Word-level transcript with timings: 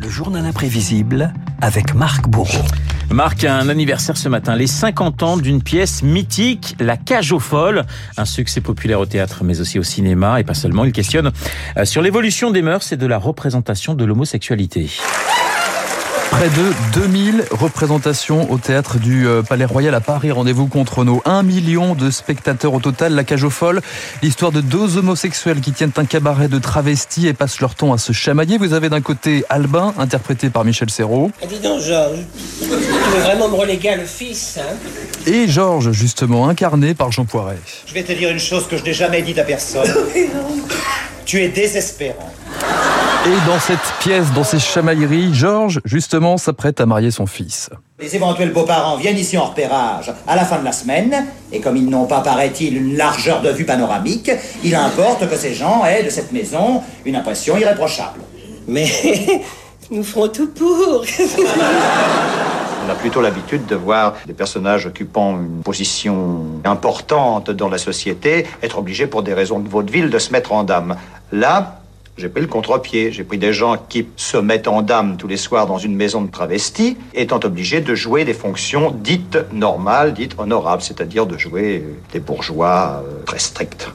Le 0.00 0.08
journal 0.08 0.44
imprévisible 0.44 1.32
avec 1.60 1.94
Marc 1.94 2.28
Bourreau. 2.28 2.64
Marc 3.10 3.44
a 3.44 3.56
un 3.56 3.68
anniversaire 3.68 4.16
ce 4.16 4.28
matin, 4.28 4.56
les 4.56 4.66
50 4.66 5.22
ans 5.22 5.36
d'une 5.36 5.62
pièce 5.62 6.02
mythique, 6.02 6.74
La 6.80 6.96
Cage 6.96 7.32
aux 7.32 7.38
Folles, 7.38 7.84
un 8.16 8.24
succès 8.24 8.60
populaire 8.60 8.98
au 9.00 9.06
théâtre 9.06 9.44
mais 9.44 9.60
aussi 9.60 9.78
au 9.78 9.82
cinéma 9.82 10.40
et 10.40 10.44
pas 10.44 10.54
seulement. 10.54 10.84
Il 10.84 10.92
questionne 10.92 11.30
euh, 11.76 11.84
sur 11.84 12.02
l'évolution 12.02 12.50
des 12.50 12.62
mœurs 12.62 12.92
et 12.92 12.96
de 12.96 13.06
la 13.06 13.18
représentation 13.18 13.94
de 13.94 14.04
l'homosexualité. 14.04 14.90
Près 16.30 16.48
de 16.48 17.00
2000 17.00 17.44
représentations 17.50 18.50
au 18.50 18.58
théâtre 18.58 18.98
du 18.98 19.26
euh, 19.26 19.42
Palais 19.42 19.64
Royal 19.64 19.94
à 19.94 20.00
Paris. 20.00 20.30
Rendez-vous 20.30 20.66
contre 20.66 21.04
nos 21.04 21.22
1 21.24 21.42
million 21.42 21.94
de 21.94 22.10
spectateurs 22.10 22.74
au 22.74 22.80
total. 22.80 23.14
La 23.14 23.24
cage 23.24 23.44
aux 23.44 23.50
folles. 23.50 23.80
L'histoire 24.22 24.50
de 24.50 24.60
deux 24.60 24.96
homosexuels 24.96 25.60
qui 25.60 25.72
tiennent 25.72 25.92
un 25.96 26.04
cabaret 26.04 26.48
de 26.48 26.58
travestis 26.58 27.26
et 27.26 27.34
passent 27.34 27.60
leur 27.60 27.74
temps 27.74 27.92
à 27.92 27.98
se 27.98 28.12
chamailler. 28.12 28.58
Vous 28.58 28.72
avez 28.72 28.88
d'un 28.88 29.00
côté 29.00 29.44
Albin, 29.48 29.94
interprété 29.98 30.50
par 30.50 30.64
Michel 30.64 30.90
Serrault. 30.90 31.30
Ah, 31.42 31.46
dis 31.46 31.60
donc, 31.60 31.80
Georges, 31.80 32.18
tu 32.60 32.68
veux 32.68 33.20
vraiment 33.22 33.48
me 33.48 33.54
reléguer 33.54 33.90
à 33.90 33.96
le 33.96 34.04
fils, 34.04 34.58
hein? 34.58 34.74
Et 35.26 35.48
Georges, 35.48 35.92
justement, 35.92 36.48
incarné 36.48 36.94
par 36.94 37.12
Jean 37.12 37.24
Poiret. 37.24 37.58
Je 37.86 37.94
vais 37.94 38.02
te 38.02 38.12
dire 38.12 38.30
une 38.30 38.40
chose 38.40 38.66
que 38.66 38.76
je 38.76 38.84
n'ai 38.84 38.92
jamais 38.92 39.22
dite 39.22 39.38
à 39.38 39.44
personne. 39.44 39.88
tu 41.24 41.40
es 41.40 41.48
désespérant. 41.48 42.32
Et 43.26 43.46
dans 43.46 43.58
cette 43.58 43.78
pièce, 44.00 44.30
dans 44.34 44.44
ces 44.44 44.58
chamailleries, 44.58 45.32
Georges, 45.32 45.80
justement, 45.86 46.36
s'apprête 46.36 46.78
à 46.78 46.84
marier 46.84 47.10
son 47.10 47.24
fils. 47.24 47.70
Les 47.98 48.14
éventuels 48.14 48.52
beaux-parents 48.52 48.98
viennent 48.98 49.16
ici 49.16 49.38
en 49.38 49.46
repérage 49.46 50.12
à 50.26 50.36
la 50.36 50.44
fin 50.44 50.58
de 50.58 50.64
la 50.64 50.72
semaine, 50.72 51.24
et 51.50 51.60
comme 51.60 51.78
ils 51.78 51.88
n'ont 51.88 52.04
pas, 52.04 52.20
paraît-il, 52.20 52.76
une 52.76 52.98
largeur 52.98 53.40
de 53.40 53.48
vue 53.48 53.64
panoramique, 53.64 54.30
il 54.62 54.74
importe 54.74 55.26
que 55.30 55.36
ces 55.36 55.54
gens 55.54 55.86
aient 55.86 56.02
de 56.02 56.10
cette 56.10 56.32
maison 56.32 56.82
une 57.06 57.16
impression 57.16 57.56
irréprochable. 57.56 58.20
Mais 58.68 58.86
nous 59.90 60.04
ferons 60.04 60.28
tout 60.28 60.48
pour. 60.48 61.06
On 62.86 62.90
a 62.90 62.94
plutôt 62.94 63.22
l'habitude 63.22 63.64
de 63.64 63.76
voir 63.76 64.16
des 64.26 64.34
personnages 64.34 64.84
occupant 64.84 65.40
une 65.40 65.62
position 65.62 66.60
importante 66.66 67.50
dans 67.50 67.70
la 67.70 67.78
société 67.78 68.46
être 68.62 68.76
obligés 68.76 69.06
pour 69.06 69.22
des 69.22 69.32
raisons 69.32 69.60
de 69.60 69.68
vaudeville 69.70 70.10
de 70.10 70.18
se 70.18 70.30
mettre 70.30 70.52
en 70.52 70.64
dame. 70.64 70.96
Là, 71.32 71.80
j'ai 72.16 72.28
pris 72.28 72.40
le 72.40 72.46
contre-pied. 72.46 73.10
J'ai 73.12 73.24
pris 73.24 73.38
des 73.38 73.52
gens 73.52 73.76
qui 73.88 74.06
se 74.16 74.36
mettent 74.36 74.68
en 74.68 74.82
dame 74.82 75.16
tous 75.16 75.26
les 75.26 75.36
soirs 75.36 75.66
dans 75.66 75.78
une 75.78 75.96
maison 75.96 76.22
de 76.22 76.30
travestis, 76.30 76.96
étant 77.12 77.40
obligés 77.42 77.80
de 77.80 77.94
jouer 77.94 78.24
des 78.24 78.34
fonctions 78.34 78.90
dites 78.90 79.38
normales, 79.52 80.14
dites 80.14 80.34
honorables, 80.38 80.82
c'est-à-dire 80.82 81.26
de 81.26 81.36
jouer 81.36 81.84
des 82.12 82.20
bourgeois 82.20 83.02
euh, 83.04 83.24
très 83.24 83.38
stricts. 83.38 83.88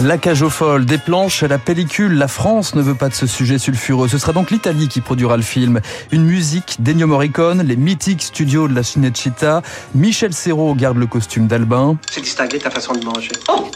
La 0.00 0.16
cage 0.16 0.42
aux 0.42 0.50
folles, 0.50 0.86
des 0.86 0.96
planches 0.96 1.42
la 1.42 1.58
pellicule, 1.58 2.14
la 2.14 2.26
France 2.26 2.74
ne 2.74 2.80
veut 2.82 2.94
pas 2.94 3.08
de 3.08 3.14
ce 3.14 3.26
sujet 3.26 3.58
sulfureux. 3.58 4.08
Ce 4.08 4.16
sera 4.16 4.32
donc 4.32 4.50
l'Italie 4.50 4.88
qui 4.88 5.00
produira 5.00 5.36
le 5.36 5.42
film. 5.42 5.80
Une 6.10 6.24
musique 6.24 6.76
d'Ennio 6.80 7.06
Morricone, 7.06 7.62
les 7.62 7.76
mythiques 7.76 8.22
studios 8.22 8.68
de 8.68 8.74
la 8.74 8.82
Cinecittà. 8.82 9.62
Michel 9.94 10.32
Serrault 10.32 10.74
garde 10.74 10.96
le 10.96 11.06
costume 11.06 11.46
d'Albin. 11.46 11.98
C'est 12.10 12.22
distingué 12.22 12.58
ta 12.58 12.70
façon 12.70 12.94
de 12.94 13.04
manger. 13.04 13.32
Oh 13.48 13.70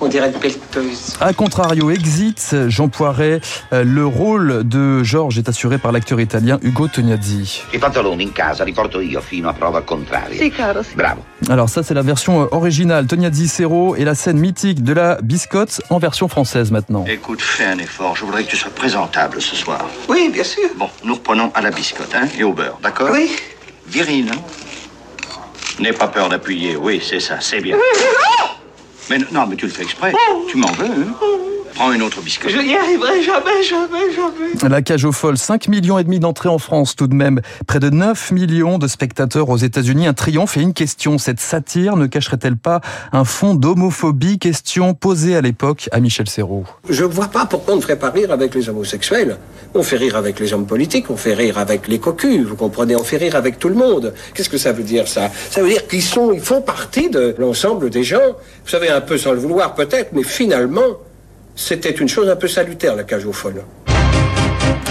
On 0.00 0.08
dirait 0.08 0.30
une 0.30 0.38
pelleteuse. 0.38 1.14
A 1.20 1.32
contrario, 1.32 1.90
Exit, 1.90 2.56
Jean 2.68 2.88
Poiret, 2.88 3.40
euh, 3.72 3.84
le 3.84 4.04
rôle 4.04 4.68
de 4.68 5.02
Georges 5.02 5.38
est 5.38 5.48
assuré 5.48 5.78
par 5.78 5.92
l'acteur 5.92 6.20
italien 6.20 6.58
Ugo 6.62 6.88
Tognazzi. 6.88 7.62
Pantaloni 7.78 8.24
in 8.24 8.32
casa 8.32 8.64
li 8.64 8.72
porto 8.72 9.00
io 9.00 9.20
fino 9.20 9.48
a 9.48 9.52
prova 9.52 9.82
contraria. 9.82 10.38
Sì, 10.38 10.50
caro, 10.50 10.82
sì. 10.82 10.94
Bravo. 10.94 11.22
Alors 11.48 11.68
ça 11.68 11.82
c'est 11.82 11.94
la 11.94 12.02
version 12.02 12.42
euh, 12.42 12.48
originale, 12.52 13.06
Tognazzi 13.06 13.46
Serrault 13.46 13.96
et 13.96 14.04
la 14.04 14.14
scène 14.14 14.38
mythique 14.38 14.82
de 14.82 14.94
la 14.94 15.18
biscotte 15.44 15.82
en 15.90 15.98
version 15.98 16.26
française 16.26 16.70
maintenant. 16.70 17.04
Écoute, 17.06 17.42
fais 17.42 17.66
un 17.66 17.78
effort. 17.78 18.16
Je 18.16 18.24
voudrais 18.24 18.44
que 18.44 18.50
tu 18.50 18.56
sois 18.56 18.70
présentable 18.70 19.42
ce 19.42 19.54
soir. 19.54 19.84
Oui, 20.08 20.30
bien 20.32 20.42
sûr. 20.42 20.70
Bon, 20.76 20.88
nous 21.02 21.14
reprenons 21.14 21.52
à 21.54 21.60
la 21.60 21.70
biscotte, 21.70 22.14
hein, 22.14 22.26
et 22.38 22.44
au 22.44 22.54
beurre, 22.54 22.78
d'accord 22.82 23.10
Oui. 23.12 23.30
Viril, 23.86 24.30
hein 24.32 24.38
N'aie 25.80 25.92
pas 25.92 26.08
peur 26.08 26.30
d'appuyer. 26.30 26.76
Oui, 26.76 27.02
c'est 27.06 27.20
ça, 27.20 27.40
c'est 27.40 27.60
bien. 27.60 27.76
Mais 29.10 29.18
non, 29.32 29.46
mais 29.46 29.54
tu 29.56 29.66
le 29.66 29.70
fais 29.70 29.82
exprès. 29.82 30.14
Tu 30.48 30.56
m'en 30.56 30.72
veux, 30.72 30.86
hein 30.86 31.14
Prends 31.74 31.92
une 31.92 32.02
autre 32.02 32.20
biscotte. 32.20 32.50
Je 32.50 32.58
n'y 32.58 32.76
arriverai 32.76 33.20
jamais, 33.22 33.62
jamais, 33.62 34.12
jamais. 34.14 34.68
La 34.68 34.80
cage 34.80 35.04
aux 35.04 35.12
folles, 35.12 35.36
5 35.36 35.66
millions 35.66 35.98
et 35.98 36.04
demi 36.04 36.20
d'entrées 36.20 36.48
en 36.48 36.58
France 36.58 36.94
tout 36.94 37.08
de 37.08 37.14
même, 37.14 37.40
près 37.66 37.80
de 37.80 37.90
9 37.90 38.30
millions 38.30 38.78
de 38.78 38.86
spectateurs 38.86 39.48
aux 39.48 39.56
États-Unis, 39.56 40.06
un 40.06 40.12
triomphe 40.12 40.56
et 40.56 40.60
une 40.60 40.72
question, 40.72 41.18
cette 41.18 41.40
satire 41.40 41.96
ne 41.96 42.06
cacherait-elle 42.06 42.56
pas 42.56 42.80
un 43.12 43.24
fond 43.24 43.54
d'homophobie? 43.54 44.38
Question 44.38 44.94
posée 44.94 45.34
à 45.34 45.40
l'époque 45.40 45.88
à 45.90 45.98
Michel 45.98 46.28
Serrault. 46.28 46.64
Je 46.88 47.02
ne 47.02 47.08
vois 47.08 47.26
pas 47.26 47.44
pourquoi 47.44 47.74
on 47.74 47.78
ne 47.78 47.82
ferait 47.82 47.98
pas 47.98 48.10
rire 48.10 48.30
avec 48.30 48.54
les 48.54 48.68
homosexuels. 48.68 49.36
On 49.74 49.82
fait 49.82 49.96
rire 49.96 50.16
avec 50.16 50.38
les 50.38 50.52
hommes 50.52 50.66
politiques, 50.66 51.10
on 51.10 51.16
fait 51.16 51.34
rire 51.34 51.58
avec 51.58 51.88
les 51.88 51.98
cocus, 51.98 52.46
vous 52.46 52.56
comprenez, 52.56 52.94
on 52.94 53.02
fait 53.02 53.16
rire 53.16 53.34
avec 53.34 53.58
tout 53.58 53.68
le 53.68 53.74
monde. 53.74 54.14
Qu'est-ce 54.34 54.48
que 54.48 54.58
ça 54.58 54.70
veut 54.70 54.84
dire 54.84 55.08
ça? 55.08 55.30
Ça 55.50 55.60
veut 55.60 55.68
dire 55.68 55.88
qu'ils 55.88 56.02
sont, 56.02 56.32
ils 56.32 56.40
font 56.40 56.62
partie 56.62 57.10
de 57.10 57.34
l'ensemble 57.38 57.90
des 57.90 58.04
gens. 58.04 58.36
Vous 58.64 58.70
savez, 58.70 58.90
un 58.90 59.00
peu 59.00 59.18
sans 59.18 59.32
le 59.32 59.40
vouloir 59.40 59.74
peut-être, 59.74 60.12
mais 60.12 60.22
finalement, 60.22 60.98
c'était 61.56 61.90
une 61.90 62.08
chose 62.08 62.28
un 62.28 62.36
peu 62.36 62.48
salutaire, 62.48 62.96
la 62.96 63.04
cage 63.04 63.26
aux 63.26 63.32
folles. 63.32 63.62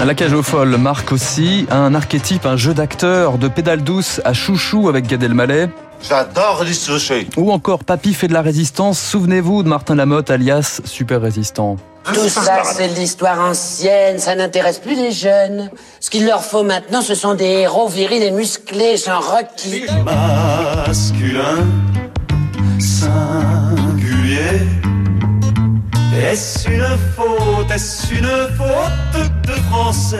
La 0.05 0.15
cage 0.15 0.33
aux 0.33 0.43
folles 0.43 0.77
marque 0.77 1.11
aussi 1.11 1.65
un 1.71 1.95
archétype, 1.95 2.45
un 2.45 2.57
jeu 2.57 2.73
d'acteur, 2.73 3.37
de 3.37 3.47
pédale 3.47 3.83
douce 3.83 4.21
à 4.25 4.33
chouchou 4.33 4.89
avec 4.89 5.07
Gad 5.07 5.23
Elmaleh. 5.23 5.67
J'adore 6.01 6.65
les. 6.65 7.27
Ou 7.37 7.51
encore 7.51 7.83
Papy 7.85 8.13
fait 8.13 8.27
de 8.27 8.33
la 8.33 8.41
résistance, 8.41 8.99
souvenez-vous 8.99 9.63
de 9.63 9.69
Martin 9.69 9.95
Lamotte 9.95 10.29
alias 10.29 10.81
Super 10.83 11.21
Résistant. 11.21 11.77
Tout 12.13 12.27
ça, 12.27 12.63
c'est 12.65 12.89
de 12.89 12.95
l'histoire 12.95 13.39
ancienne, 13.39 14.19
ça 14.19 14.35
n'intéresse 14.35 14.79
plus 14.79 14.95
les 14.95 15.11
jeunes. 15.11 15.69
Ce 16.01 16.09
qu'il 16.09 16.25
leur 16.25 16.43
faut 16.43 16.63
maintenant, 16.63 17.01
ce 17.01 17.15
sont 17.15 17.33
des 17.33 17.45
héros 17.45 17.87
virils 17.87 18.21
et 18.21 18.31
musclés, 18.31 18.97
genre 18.97 19.37
Rocky. 19.37 19.85
Masculin, 20.85 21.65
Est-ce 26.15 26.69
une 26.69 26.85
faute, 27.15 27.71
est-ce 27.73 28.13
une 28.13 28.27
faute 28.55 29.31
de 29.47 29.53
français? 29.71 30.17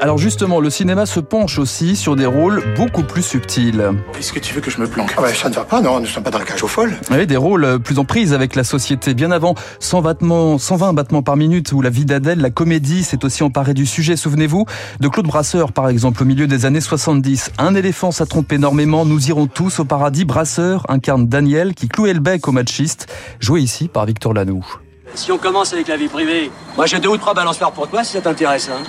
Alors 0.00 0.16
justement, 0.16 0.60
le 0.60 0.70
cinéma 0.70 1.06
se 1.06 1.18
penche 1.18 1.58
aussi 1.58 1.96
sur 1.96 2.14
des 2.14 2.24
rôles 2.24 2.62
beaucoup 2.76 3.02
plus 3.02 3.22
subtils. 3.22 3.82
Est-ce 4.16 4.32
que 4.32 4.38
tu 4.38 4.54
veux 4.54 4.60
que 4.60 4.70
je 4.70 4.80
me 4.80 4.86
planque? 4.86 5.12
Ah 5.16 5.22
ben, 5.22 5.34
ça 5.34 5.48
ne 5.48 5.54
va 5.54 5.64
pas, 5.64 5.80
non, 5.80 5.96
nous 5.96 6.02
ne 6.02 6.06
sommes 6.06 6.22
pas 6.22 6.30
dans 6.30 6.38
la 6.38 6.44
cage 6.44 6.62
aux 6.62 6.68
folles. 6.68 6.94
Oui, 7.10 7.26
des 7.26 7.36
rôles 7.36 7.80
plus 7.80 7.98
en 7.98 8.04
prise 8.04 8.32
avec 8.32 8.54
la 8.54 8.62
société. 8.62 9.14
Bien 9.14 9.32
avant 9.32 9.56
100 9.80 10.02
battements, 10.02 10.56
120 10.56 10.92
battements 10.92 11.22
par 11.22 11.36
minute 11.36 11.72
ou 11.72 11.82
La 11.82 11.90
vie 11.90 12.04
d'Adèle, 12.04 12.40
la 12.40 12.50
comédie 12.50 13.02
s'est 13.02 13.24
aussi 13.24 13.42
emparée 13.42 13.74
du 13.74 13.86
sujet. 13.86 14.14
Souvenez-vous 14.14 14.66
de 15.00 15.08
Claude 15.08 15.26
Brasseur, 15.26 15.72
par 15.72 15.88
exemple, 15.88 16.22
au 16.22 16.26
milieu 16.26 16.46
des 16.46 16.64
années 16.64 16.80
70. 16.80 17.50
Un 17.58 17.74
éléphant, 17.74 18.12
ça 18.12 18.24
trompe 18.24 18.52
énormément. 18.52 19.04
Nous 19.04 19.30
irons 19.30 19.48
tous 19.48 19.80
au 19.80 19.84
paradis. 19.84 20.24
Brasseur 20.24 20.86
incarne 20.88 21.26
Daniel 21.26 21.74
qui 21.74 21.88
clouait 21.88 22.14
le 22.14 22.20
bec 22.20 22.46
au 22.46 22.52
machiste, 22.52 23.12
joué 23.40 23.62
ici 23.62 23.88
par 23.88 24.06
Victor 24.06 24.32
Lanoux. 24.32 24.64
Si 25.14 25.32
on 25.32 25.38
commence 25.38 25.72
avec 25.72 25.88
la 25.88 25.96
vie 25.96 26.08
privée, 26.08 26.50
moi 26.76 26.86
j'ai 26.86 26.98
deux 26.98 27.08
ou 27.08 27.16
trois 27.16 27.34
balançoires 27.34 27.72
pour 27.72 27.88
toi 27.88 28.04
si 28.04 28.12
ça 28.12 28.20
t'intéresse. 28.20 28.68
Hein. 28.68 28.82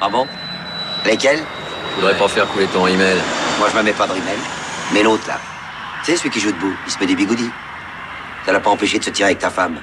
Ah 0.00 0.08
bon? 0.08 0.26
Lesquels 1.04 1.42
Faudrait 1.96 2.16
pas 2.16 2.28
faire 2.28 2.46
couler 2.48 2.66
ton 2.66 2.86
email. 2.86 3.18
Moi, 3.58 3.68
je 3.70 3.76
me 3.76 3.82
mets 3.82 3.92
pas 3.92 4.06
de 4.06 4.12
rimel. 4.12 4.38
Mais 4.92 5.02
l'autre, 5.02 5.28
là, 5.28 5.38
tu 6.04 6.10
sais, 6.10 6.16
celui 6.16 6.30
qui 6.30 6.40
joue 6.40 6.52
debout, 6.52 6.74
il 6.86 6.92
se 6.92 6.98
met 6.98 7.06
des 7.06 7.14
bigoudis. 7.14 7.50
Ça 8.46 8.52
l'a 8.52 8.60
pas 8.60 8.70
empêché 8.70 8.98
de 8.98 9.04
se 9.04 9.10
tirer 9.10 9.26
avec 9.28 9.38
ta 9.38 9.50
femme. 9.50 9.78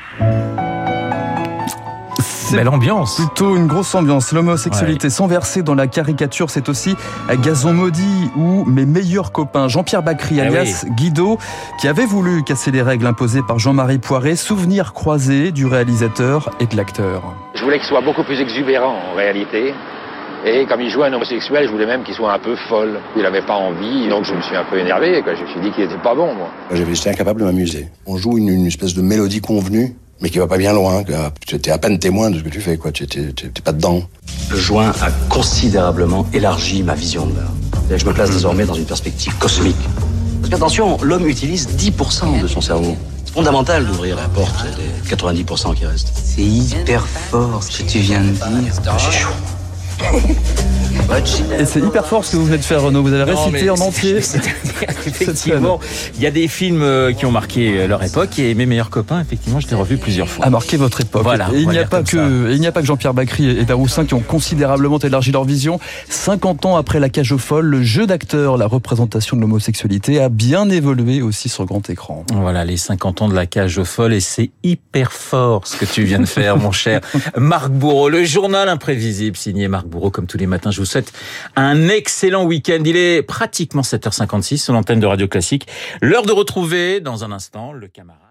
Belle 2.52 2.68
ambiance. 2.70 3.16
Plutôt 3.18 3.56
une 3.56 3.68
grosse 3.68 3.94
ambiance. 3.94 4.32
L'homosexualité 4.32 5.10
sans 5.10 5.28
verser 5.28 5.62
dans 5.62 5.76
la 5.76 5.88
caricature, 5.88 6.50
c'est 6.50 6.68
aussi 6.68 6.96
Gazon 7.44 7.74
Maudit 7.74 8.32
ou 8.36 8.66
Mes 8.66 8.86
meilleurs 8.86 9.32
copains. 9.32 9.68
Jean-Pierre 9.68 10.02
Bacry, 10.04 10.42
Ah 10.42 10.46
alias 10.46 10.86
Guido, 10.98 11.38
qui 11.80 11.88
avait 11.88 12.06
voulu 12.06 12.44
casser 12.44 12.72
les 12.72 12.82
règles 12.82 13.06
imposées 13.06 13.42
par 13.48 13.60
Jean-Marie 13.60 14.00
Poiret. 14.00 14.36
Souvenir 14.36 14.94
croisé 14.94 15.52
du 15.52 15.66
réalisateur 15.66 16.50
et 16.60 16.66
de 16.66 16.76
l'acteur. 16.76 17.22
Je 17.54 17.64
voulais 17.64 17.78
qu'il 17.78 17.88
soit 17.88 18.02
beaucoup 18.02 18.24
plus 18.24 18.40
exubérant 18.42 18.96
en 19.12 19.16
réalité. 19.16 19.74
Et 20.46 20.66
comme 20.66 20.80
il 20.82 20.90
jouait 20.90 21.08
un 21.08 21.14
homosexuel, 21.14 21.68
je 21.68 21.72
voulais 21.72 21.86
même 21.86 22.04
qu'il 22.04 22.16
soit 22.16 22.34
un 22.34 22.40
peu 22.40 22.56
folle. 22.70 23.00
Il 23.18 23.24
n'avait 23.24 23.42
pas 23.42 23.56
envie, 23.56 24.08
donc 24.08 24.24
je 24.24 24.34
me 24.34 24.42
suis 24.42 24.56
un 24.56 24.64
peu 24.64 24.80
énervé. 24.80 25.22
Quoi. 25.22 25.36
Je 25.36 25.44
me 25.44 25.48
suis 25.48 25.60
dit 25.60 25.72
qu'il 25.72 25.84
était 25.84 25.98
pas 25.98 26.16
bon, 26.16 26.34
moi. 26.34 26.48
J'avais 26.72 26.94
été 26.94 27.10
incapable 27.10 27.42
de 27.42 27.46
m'amuser. 27.46 27.90
On 28.06 28.16
joue 28.18 28.38
une, 28.38 28.48
une 28.48 28.66
espèce 28.66 28.94
de 28.94 29.02
mélodie 29.02 29.42
convenue, 29.42 29.96
mais 30.22 30.30
qui 30.30 30.40
va 30.40 30.48
pas 30.48 30.58
bien 30.58 30.74
loin. 30.74 31.04
que 31.04 31.14
Tu 31.46 31.56
étais 31.56 31.72
à 31.72 31.78
peine 31.78 32.00
témoin 32.00 32.30
de 32.30 32.40
ce 32.40 32.44
que 32.44 32.50
tu 32.50 32.62
fais, 32.62 32.78
quoi. 32.78 32.92
Tu 32.92 33.04
étais, 33.04 33.34
tu 33.34 33.48
étais 33.48 33.62
pas 33.62 33.72
dedans. 33.72 34.04
Le 34.50 34.58
joint 34.58 34.92
a 35.02 35.12
considérablement 35.30 36.28
élargi 36.34 36.84
ma 36.84 36.96
vision 36.96 37.26
de 37.26 37.36
l'art. 37.36 37.98
Je 37.98 38.06
me 38.06 38.14
place 38.14 38.32
désormais 38.32 38.66
dans 38.66 38.74
une 38.76 38.86
perspective 38.86 39.34
cosmique. 39.38 39.76
Parce 40.42 40.52
qu'attention, 40.52 40.98
l'homme 41.02 41.28
utilise 41.28 41.68
10% 41.68 42.42
de 42.42 42.48
son 42.48 42.62
cerveau. 42.62 42.96
C'est 43.26 43.34
fondamental 43.34 43.86
d'ouvrir 43.86 44.16
la 44.16 44.28
porte 44.28 44.66
des 44.78 45.16
90% 45.16 45.76
qui 45.76 45.86
restent. 45.86 46.12
C'est 46.24 46.42
hyper 46.42 47.06
fort 47.08 47.64
ce 47.64 47.82
que 47.82 47.90
tu 47.90 48.00
viens 48.00 48.22
de 48.22 48.30
dire. 48.32 48.74
J'ai 48.98 49.12
chaud. 49.12 49.30
Et 51.60 51.66
c'est 51.66 51.80
hyper 51.80 52.06
fort 52.06 52.24
ce 52.24 52.34
que 52.34 52.38
vous 52.38 52.46
venez 52.46 52.58
de 52.58 52.64
faire, 52.64 52.82
Renaud. 52.82 53.02
Vous 53.02 53.12
avez 53.14 53.32
Non, 53.32 53.46
récité 53.46 53.70
en 53.70 53.76
entier. 53.76 54.18
Effectivement, 55.08 55.80
il 56.16 56.22
y 56.22 56.28
a 56.28 56.32
des 56.32 56.48
films 56.48 56.82
euh, 56.84 57.12
qui 57.12 57.26
ont 57.26 57.32
marqué 57.32 57.88
leur 57.88 58.04
époque 58.04 58.40
et 58.40 58.54
mes 58.54 58.66
meilleurs 58.66 58.90
copains, 58.90 59.20
effectivement, 59.20 59.60
je 59.60 59.68
l'ai 59.68 59.76
revu 59.76 59.98
plusieurs 59.98 60.30
fois. 60.30 60.46
a 60.46 60.50
marqué 60.50 60.78
votre 60.78 61.02
époque. 61.02 61.24
Voilà, 61.24 61.50
et 61.54 61.60
il 61.60 61.64
on 61.64 61.68
va 61.68 61.74
n'y 61.74 61.80
a 61.80 61.82
dire 61.82 61.90
pas 61.90 61.98
comme 61.98 62.06
que, 62.06 62.52
et 62.52 62.54
il 62.54 62.60
n'y 62.62 62.68
a 62.68 62.72
pas 62.72 62.82
que 62.82 62.88
Jean-Pierre 62.88 63.14
Bacry 63.14 63.50
et 63.50 63.66
Daroussin 63.66 64.06
qui 64.06 64.14
ont 64.14 64.20
considérablement 64.22 65.00
élargi 65.00 65.32
leur 65.32 65.44
vision. 65.44 65.80
50 66.10 66.66
ans 66.66 66.78
après 66.78 67.00
la 67.00 67.10
cage 67.10 67.32
aux 67.32 67.38
folles, 67.38 67.66
le 67.66 67.84
jeu 67.84 68.06
d'acteur, 68.08 68.58
la 68.58 68.68
représentation 68.68 69.36
de 69.36 69.42
l'homosexualité 69.42 70.22
a 70.22 70.30
bien 70.30 70.70
évolué 70.70 71.22
aussi 71.22 71.50
sur 71.50 71.66
grand 71.66 71.90
écran. 71.90 72.24
Voilà, 72.34 72.64
les 72.66 72.78
50 72.78 73.24
ans 73.24 73.30
de 73.30 73.36
la 73.36 73.46
cage 73.46 73.78
aux 73.78 73.86
folles 73.86 74.14
et 74.14 74.22
c'est 74.22 74.52
hyper 74.64 75.12
fort 75.12 75.68
ce 75.68 75.76
que 75.76 75.86
tu 75.86 76.04
viens 76.04 76.20
de 76.20 76.26
faire, 76.26 76.58
mon 76.58 76.72
cher 76.72 77.02
Marc 77.38 77.72
Bourreau. 77.72 78.10
Le 78.10 78.24
journal 78.24 78.70
imprévisible 78.70 79.36
signé 79.36 79.68
Marc 79.68 79.88
Bourreau, 79.90 80.12
comme 80.12 80.28
tous 80.28 80.38
les 80.38 80.48
matins. 80.48 80.72
Je 80.72 80.80
vous 80.80 80.86
souhaite 80.86 81.12
un 81.56 81.90
excellent 81.90 82.46
week-end. 82.46 82.82
Il 82.86 82.96
est 82.96 83.22
pratiquement 83.22 83.82
7h56 83.82 84.58
sur 84.58 84.74
l'antenne 84.74 85.00
de 85.00 85.06
Radio 85.06 85.28
Classique. 85.28 85.68
L'heure 86.02 86.24
de 86.24 86.32
retrouver 86.32 87.02
dans 87.02 87.24
un 87.24 87.32
instant 87.32 87.74
le 87.74 87.88
camarade. 87.88 88.29